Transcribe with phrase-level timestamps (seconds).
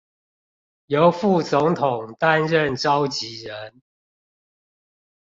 [0.87, 3.83] 由副總統擔任召集人